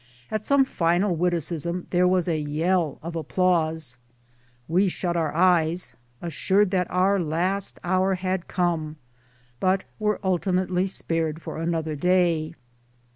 [0.31, 3.97] At some final witticism there was a yell of applause.
[4.67, 5.93] We shut our eyes,
[6.23, 8.95] assured that our last hour had come
[9.59, 12.55] but were ultimately spared for another day.